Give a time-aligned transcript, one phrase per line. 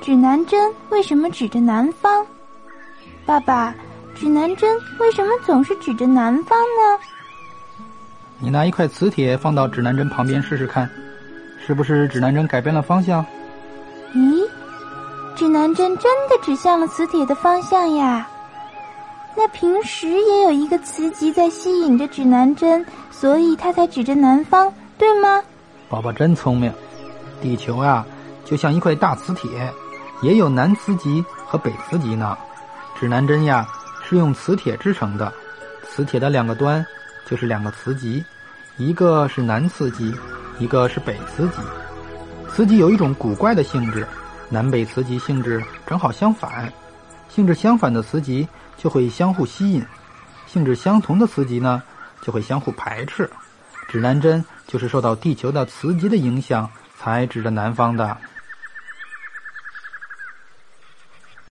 [0.00, 2.26] 指南针为什么指着南方？
[3.26, 3.74] 爸爸，
[4.14, 7.04] 指南针为什么总是指着南方呢？
[8.38, 10.88] 你拿一块磁铁放到指南针旁边试试看，
[11.64, 13.24] 是不是指南针改变了方向？
[14.14, 14.42] 咦，
[15.36, 18.26] 指南针真的指向了磁铁的方向呀！
[19.36, 25.42] 那平时也有一个磁极在吸引着指南针，所以它才指着南方，对吗？
[25.88, 26.72] 宝宝真聪明。
[27.40, 28.04] 地球啊，
[28.44, 29.72] 就像一块大磁铁，
[30.22, 32.36] 也有南磁极和北磁极呢。
[32.98, 33.66] 指南针呀，
[34.06, 35.32] 是用磁铁制成的，
[35.84, 36.84] 磁铁的两个端
[37.26, 38.24] 就是两个磁极，
[38.76, 40.14] 一个是南磁极，
[40.58, 41.62] 一个是北磁极。
[42.52, 44.06] 磁极有一种古怪的性质，
[44.48, 46.72] 南北磁极性质正好相反，
[47.28, 48.46] 性质相反的磁极
[48.76, 49.84] 就会相互吸引，
[50.46, 51.82] 性质相同的磁极呢
[52.20, 53.30] 就会相互排斥。
[53.88, 56.68] 指南针就是受到地球的磁极的影响。
[57.00, 58.14] 才指着南方的。